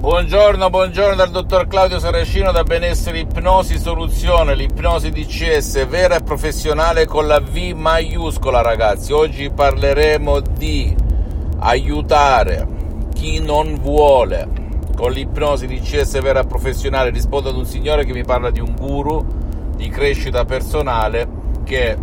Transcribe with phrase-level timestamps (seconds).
[0.00, 7.04] Buongiorno, buongiorno dal dottor Claudio Saracino da Benessere Ipnosi Soluzione, l'ipnosi DCS vera e professionale
[7.04, 9.12] con la V maiuscola ragazzi.
[9.12, 10.96] Oggi parleremo di
[11.58, 12.66] aiutare
[13.12, 14.48] chi non vuole
[14.96, 17.10] con l'ipnosi DCS vera e professionale.
[17.10, 19.22] Rispondo ad un signore che mi parla di un guru
[19.76, 21.28] di crescita personale
[21.62, 21.98] che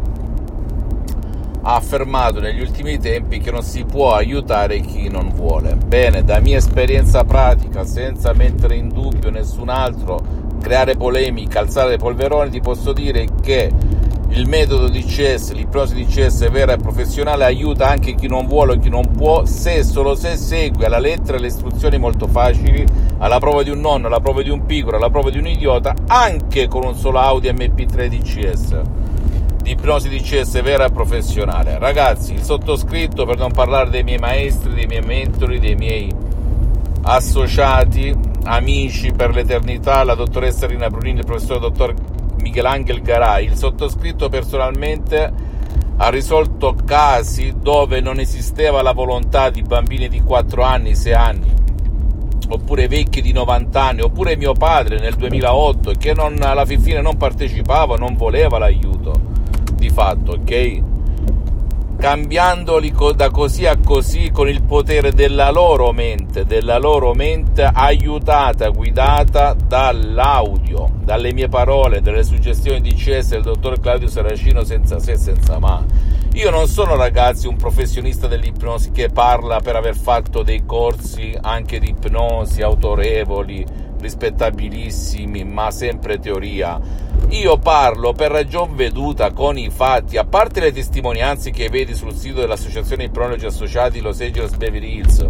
[1.68, 5.76] ha affermato negli ultimi tempi che non si può aiutare chi non vuole.
[5.76, 10.24] Bene, da mia esperienza pratica, senza mettere in dubbio nessun altro,
[10.62, 13.70] creare polemica, alzare polveroni, ti posso dire che
[14.30, 18.90] il metodo DCS, l'ipnosi DCS vera e professionale aiuta anche chi non vuole o chi
[18.90, 22.86] non può se solo se segue alla lettera le istruzioni molto facili,
[23.18, 25.94] alla prova di un nonno, alla prova di un piccolo, alla prova di un idiota,
[26.08, 28.82] anche con un solo Audi MP3 DCS
[29.68, 31.78] di ipnosi di CS vera e professionale.
[31.78, 36.10] Ragazzi, il sottoscritto, per non parlare dei miei maestri, dei miei mentori, dei miei
[37.02, 41.94] associati, amici per l'eternità, la dottoressa Rina Brunini, il professor dottor
[42.40, 45.34] Michelangelo Garai, il sottoscritto personalmente
[45.98, 51.54] ha risolto casi dove non esisteva la volontà di bambini di 4 anni, 6 anni,
[52.48, 57.18] oppure vecchi di 90 anni, oppure mio padre nel 2008 che non, alla fine non
[57.18, 59.36] partecipava, non voleva l'aiuto
[59.78, 60.82] di fatto, ok?
[61.98, 68.70] Cambiandoli da così a così con il potere della loro mente, della loro mente aiutata,
[68.70, 75.16] guidata dall'audio, dalle mie parole, dalle suggestioni di CS del dottor Claudio Saracino senza se
[75.16, 75.84] senza ma.
[76.34, 81.80] Io non sono ragazzi un professionista dell'ipnosi che parla per aver fatto dei corsi anche
[81.80, 83.66] di ipnosi autorevoli,
[84.00, 86.80] rispettabilissimi, ma sempre teoria.
[87.30, 92.14] Io parlo per ragion veduta con i fatti, a parte le testimonianze che vedi sul
[92.14, 95.28] sito dell'Associazione Ipronologi Associati Los Angeles Beverly Hills,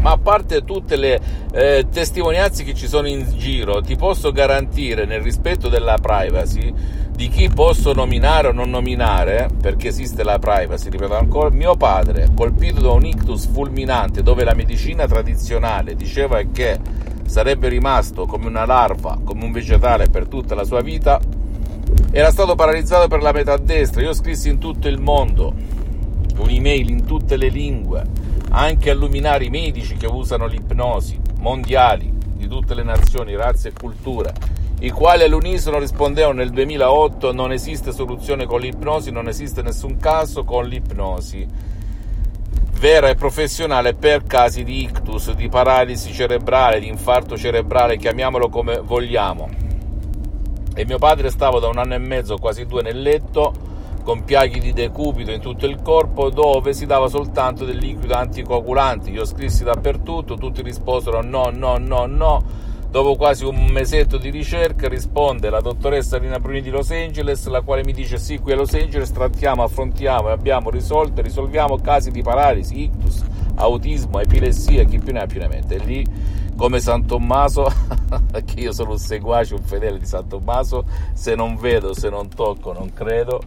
[0.00, 1.20] ma a parte tutte le
[1.52, 6.72] eh, testimonianze che ci sono in giro, ti posso garantire nel rispetto della privacy
[7.20, 12.30] di chi posso nominare o non nominare, perché esiste la privacy, ripeto ancora, mio padre
[12.34, 16.78] colpito da un ictus fulminante dove la medicina tradizionale diceva che
[17.30, 21.20] sarebbe rimasto come una larva, come un vegetale per tutta la sua vita,
[22.10, 24.02] era stato paralizzato per la metà destra.
[24.02, 25.54] Io scrissi in tutto il mondo,
[26.36, 28.04] un'email in tutte le lingue,
[28.50, 34.32] anche a luminari medici che usano l'ipnosi, mondiali, di tutte le nazioni, razze e culture,
[34.80, 40.42] i quali all'unisono rispondevano nel 2008 non esiste soluzione con l'ipnosi, non esiste nessun caso
[40.42, 41.46] con l'ipnosi
[42.80, 48.80] vera e professionale per casi di ictus, di paralisi cerebrale, di infarto cerebrale, chiamiamolo come
[48.80, 49.48] vogliamo.
[50.74, 53.68] E mio padre stava da un anno e mezzo, quasi due, nel letto
[54.02, 59.10] con piaghi di decupito in tutto il corpo dove si dava soltanto del liquido anticoagulante.
[59.10, 62.42] Io scrissi dappertutto, tutti risposero no, no, no, no
[62.90, 67.60] Dopo quasi un mesetto di ricerca risponde la dottoressa Rina Bruni di Los Angeles, la
[67.60, 72.10] quale mi dice sì, qui a Los Angeles trattiamo, affrontiamo e abbiamo risolto risolviamo casi
[72.10, 73.24] di paralisi, ictus,
[73.54, 75.76] autismo, epilessia, chi più ne ha più ne mette.
[75.76, 76.04] E lì,
[76.56, 77.72] come San Tommaso,
[78.44, 82.28] che io sono un seguace, un fedele di San Tommaso, se non vedo, se non
[82.28, 83.40] tocco, non credo,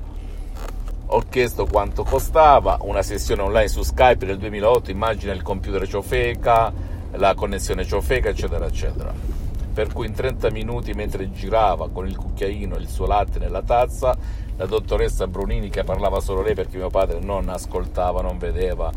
[1.06, 6.72] ho chiesto quanto costava, una sessione online su Skype nel 2008, immagina il computer ciofeca,
[7.16, 9.33] la connessione ciofeca, eccetera, eccetera.
[9.74, 14.16] Per cui in 30 minuti, mentre girava con il cucchiaino il suo latte nella tazza,
[14.56, 18.92] la dottoressa Brunini, che parlava solo lei perché mio padre non ascoltava, non vedeva,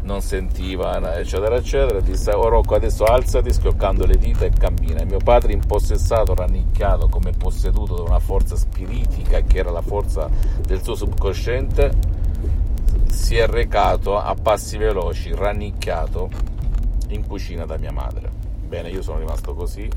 [0.00, 5.00] non sentiva, eccetera, eccetera, disse: Oh Rocco, adesso alzati, schioccando le dita e cammina.
[5.00, 10.30] E mio padre, impossessato, rannicchiato, come posseduto da una forza spiritica, che era la forza
[10.66, 11.92] del suo subconsciente,
[13.10, 16.30] si è recato a passi veloci, rannicchiato
[17.08, 18.30] in cucina da mia madre.
[18.66, 19.88] Bene, io sono rimasto così,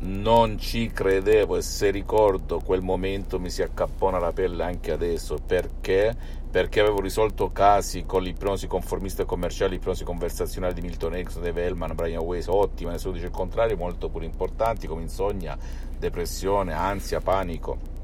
[0.00, 5.38] non ci credevo e se ricordo quel momento mi si accappona la pelle anche adesso
[5.44, 6.16] perché
[6.50, 11.62] perché avevo risolto casi con l'ipnosi conformista e commerciale, l'ipnosi conversazionale di Milton Erickson, Dave
[11.62, 15.58] Hellman, Brian Weiss, ottima, nessuno dice il contrario, molto pure importanti come insonnia,
[15.98, 17.97] depressione, ansia, panico.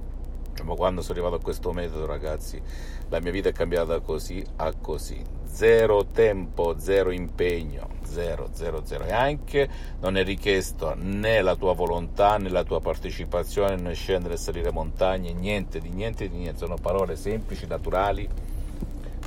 [0.62, 2.60] Ma quando sono arrivato a questo metodo, ragazzi,
[3.08, 5.22] la mia vita è cambiata così a così
[5.54, 9.04] zero tempo, zero impegno, zero, zero, zero.
[9.04, 9.68] E anche
[10.00, 14.72] non è richiesto né la tua volontà né la tua partecipazione né scendere e salire
[14.72, 18.28] montagne, niente di niente di niente, sono parole semplici, naturali,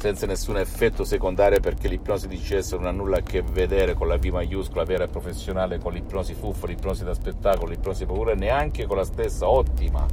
[0.08, 4.08] senza nessun effetto secondario perché l'ipnosi di CS non ha nulla a che vedere con
[4.08, 8.86] la V maiuscola vera e professionale, con l'ipnosi fuffa, l'ipnosi da spettacolo, l'ipnosi paura, neanche
[8.86, 10.06] con la stessa ottima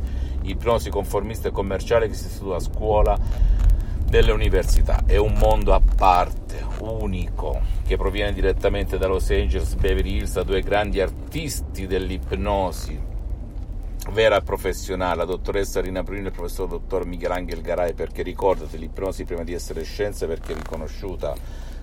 [0.42, 3.16] ipnosi conformista e commerciale che si studia a scuola
[4.04, 5.04] delle università.
[5.06, 10.42] È un mondo a parte, unico, che proviene direttamente da Los Angeles, Beverly Hills, da
[10.42, 13.00] due grandi artisti dell'ipnosi,
[14.10, 19.24] vera professionale, la dottoressa Rina Bruni e il professor dottor Michelangelo Garai, perché ricordate, l'ipnosi
[19.24, 21.34] prima di essere scienza perché è riconosciuta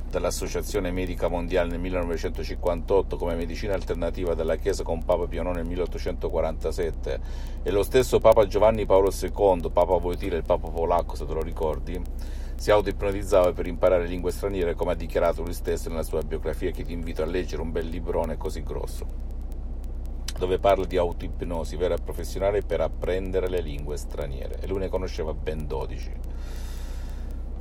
[0.10, 5.66] dall'Associazione Medica Mondiale nel 1958 come medicina alternativa della Chiesa con Papa Pio IX nel
[5.66, 7.20] 1847
[7.64, 11.42] e lo stesso Papa Giovanni Paolo II, Papa Voitile, il Papa polacco se te lo
[11.42, 12.00] ricordi,
[12.56, 16.84] si autoipnotizzava per imparare lingue straniere come ha dichiarato lui stesso nella sua biografia che
[16.84, 19.31] ti invito a leggere un bel librone così grosso
[20.42, 24.58] dove parla di autoipnosi vera e professionale per apprendere le lingue straniere.
[24.60, 26.12] E lui ne conosceva ben 12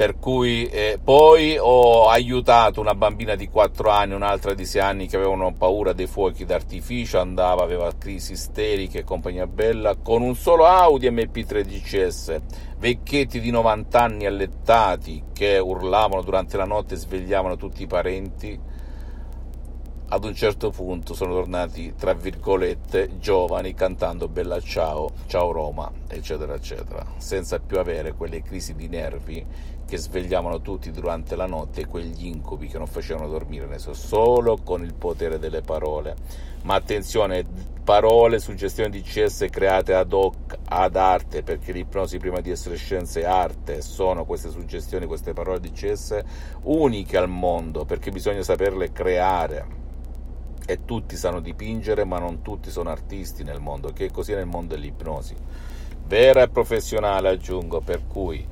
[0.01, 5.07] per cui eh, poi ho aiutato una bambina di 4 anni, un'altra di 6 anni
[5.07, 10.35] che avevano paura dei fuochi d'artificio, andava, aveva crisi isteriche e compagnia bella, con un
[10.37, 12.41] solo Audi MP3 DCS,
[12.79, 18.59] vecchietti di 90 anni allettati che urlavano durante la notte e svegliavano tutti i parenti,
[20.13, 26.55] ad un certo punto sono tornati, tra virgolette, giovani cantando Bella Ciao, Ciao Roma, eccetera,
[26.55, 29.47] eccetera, senza più avere quelle crisi di nervi
[29.87, 34.59] che svegliavano tutti durante la notte e quegli incubi che non facevano dormire nessuno, solo
[34.65, 36.17] con il potere delle parole.
[36.63, 37.47] Ma attenzione,
[37.85, 43.21] parole, suggestioni di CS create ad hoc, ad arte, perché l'ipnosi prima di essere scienza
[43.21, 46.21] è arte, sono queste suggestioni, queste parole di CS
[46.63, 49.80] uniche al mondo, perché bisogna saperle creare
[50.67, 54.47] e tutti sanno dipingere, ma non tutti sono artisti nel mondo, che è così nel
[54.47, 55.35] mondo dell'ipnosi.
[56.07, 58.47] Vera e professionale, aggiungo, per cui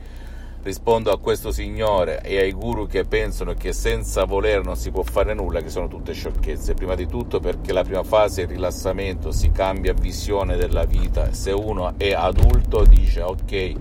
[0.61, 5.03] rispondo a questo signore e ai guru che pensano che senza voler non si può
[5.03, 6.75] fare nulla, che sono tutte sciocchezze.
[6.75, 11.33] Prima di tutto perché la prima fase è il rilassamento, si cambia visione della vita.
[11.33, 13.73] Se uno è adulto dice ok,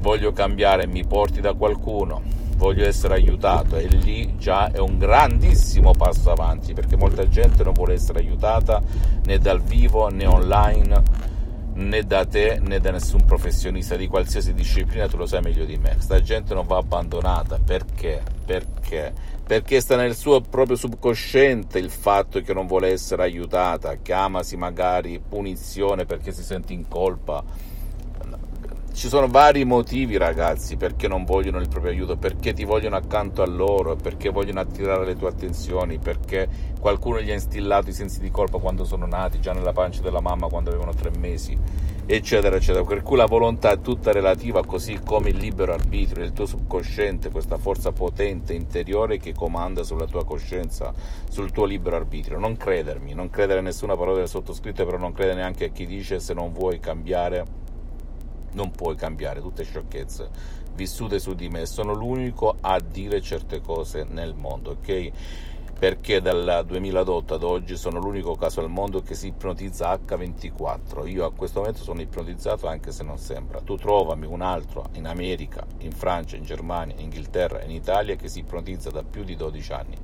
[0.00, 2.22] voglio cambiare, mi porti da qualcuno,
[2.60, 7.72] voglio essere aiutato e lì già è un grandissimo passo avanti perché molta gente non
[7.72, 8.82] vuole essere aiutata
[9.24, 11.02] né dal vivo né online
[11.72, 15.78] né da te né da nessun professionista di qualsiasi disciplina, tu lo sai meglio di
[15.78, 15.96] me.
[16.00, 18.22] Sta gente non va abbandonata perché?
[18.44, 19.10] Perché?
[19.46, 25.18] Perché sta nel suo proprio subconsciente il fatto che non vuole essere aiutata, chiamasi magari
[25.26, 27.42] punizione perché si sente in colpa
[28.92, 33.42] ci sono vari motivi, ragazzi, perché non vogliono il proprio aiuto, perché ti vogliono accanto
[33.42, 36.48] a loro, perché vogliono attirare le tue attenzioni, perché
[36.78, 40.20] qualcuno gli ha instillato i sensi di colpa quando sono nati, già nella pancia della
[40.20, 41.56] mamma quando avevano tre mesi,
[42.04, 42.84] eccetera, eccetera.
[42.84, 47.30] Per cui la volontà è tutta relativa, così come il libero arbitrio, il tuo subconsciente,
[47.30, 50.92] questa forza potente interiore che comanda sulla tua coscienza,
[51.30, 52.38] sul tuo libero arbitrio.
[52.38, 55.86] Non credermi, non credere a nessuna parola del sottoscritto, però non credere neanche a chi
[55.86, 57.59] dice se non vuoi cambiare
[58.52, 64.06] non puoi cambiare tutte sciocchezze vissute su di me, sono l'unico a dire certe cose
[64.08, 65.10] nel mondo, ok?
[65.78, 71.06] Perché dal 2008 ad oggi sono l'unico caso al mondo che si ipnotizza H24.
[71.08, 73.60] Io a questo momento sono ipnotizzato anche se non sembra.
[73.62, 78.28] Tu trovami un altro in America, in Francia, in Germania, in Inghilterra, in Italia che
[78.28, 79.96] si ipnotizza da più di 12 anni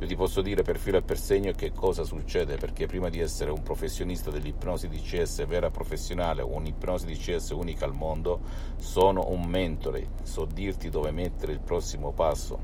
[0.00, 3.20] io ti posso dire per filo e per segno che cosa succede, perché prima di
[3.20, 8.40] essere un professionista dell'ipnosi di CS vera professionale o un'ipnosi CS unica al mondo,
[8.76, 12.58] sono un mentore, so dirti dove mettere il prossimo passo.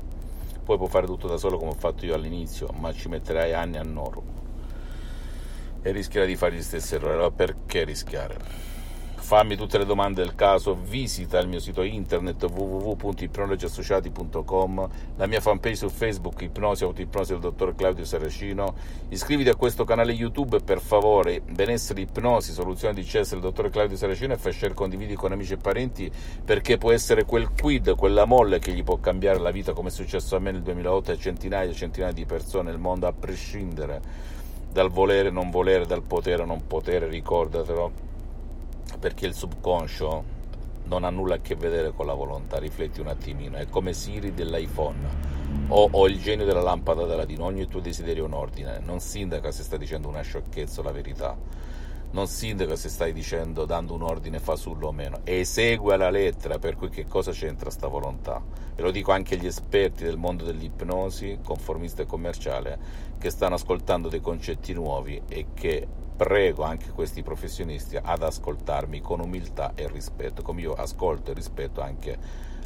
[0.63, 3.77] Poi puoi fare tutto da solo come ho fatto io all'inizio, ma ci metterai anni
[3.77, 4.23] a noro
[5.81, 7.13] e rischierai di fare gli stessi errori.
[7.13, 8.70] Allora perché rischiare?
[9.21, 15.75] Fammi tutte le domande del caso, visita il mio sito internet www.ipnologiassociati.com, la mia fanpage
[15.75, 18.73] su Facebook Ipnosi Autoipnosi del dottor Claudio Saracino,
[19.09, 23.95] iscriviti a questo canale YouTube per favore, benessere ipnosi, soluzione di CS del dottor Claudio
[23.95, 26.11] Saracino e fai share, condividi con amici e parenti
[26.43, 29.91] perché può essere quel quid, quella molle che gli può cambiare la vita come è
[29.91, 34.01] successo a me nel 2008 a centinaia e centinaia di persone nel mondo a prescindere
[34.71, 38.09] dal volere, non volere, dal potere, non potere, ricordatelo
[38.99, 40.39] perché il subconscio
[40.85, 44.33] non ha nulla a che vedere con la volontà, rifletti un attimino, è come Siri
[44.33, 45.29] dell'iPhone
[45.69, 49.51] o, o il genio della lampada d'Aladino, ogni tuo desiderio è un ordine, non sindaca
[49.51, 51.37] se stai dicendo una sciocchezza o la verità,
[52.11, 56.75] non sindaca se stai dicendo, dando un ordine fasullo o meno, esegue alla lettera, per
[56.75, 58.43] cui che cosa c'entra sta volontà?
[58.75, 62.79] E lo dico anche agli esperti del mondo dell'ipnosi, conformista e commerciale,
[63.17, 65.87] che stanno ascoltando dei concetti nuovi e che
[66.21, 71.81] prego anche questi professionisti ad ascoltarmi con umiltà e rispetto, come io ascolto e rispetto
[71.81, 72.15] anche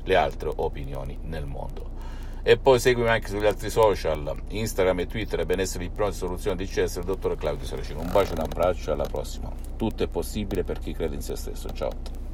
[0.03, 1.93] le altre opinioni nel mondo.
[2.43, 6.97] E poi seguimi anche sugli altri social, Instagram e Twitter, benessere ipnosi soluzione di CS,
[6.97, 8.01] il dottor Claudio Saracino.
[8.01, 9.50] Un bacio e un abbraccio, alla prossima.
[9.77, 11.69] Tutto è possibile per chi crede in se stesso.
[11.69, 12.25] Ciao.